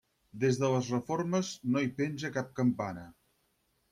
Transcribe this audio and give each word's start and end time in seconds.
Des 0.43 0.55
de 0.61 0.69
les 0.75 0.87
reformes 0.93 1.51
no 1.75 1.83
hi 1.87 1.91
penja 2.01 2.33
cap 2.39 2.49
campana. 2.61 3.07